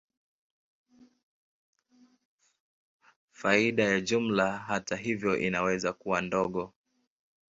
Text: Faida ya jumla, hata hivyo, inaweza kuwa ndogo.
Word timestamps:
Faida 3.31 3.83
ya 3.83 4.01
jumla, 4.01 4.57
hata 4.57 4.95
hivyo, 4.95 5.37
inaweza 5.37 5.93
kuwa 5.93 6.21
ndogo. 6.21 6.73